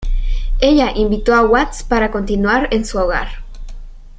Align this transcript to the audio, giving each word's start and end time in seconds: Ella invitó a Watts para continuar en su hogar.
Ella 0.59 0.93
invitó 0.95 1.35
a 1.35 1.43
Watts 1.43 1.83
para 1.83 2.09
continuar 2.09 2.69
en 2.73 2.85
su 2.85 2.97
hogar. 2.97 3.43